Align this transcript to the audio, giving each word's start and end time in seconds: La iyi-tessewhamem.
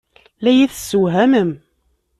La 0.43 0.49
iyi-tessewhamem. 0.51 1.51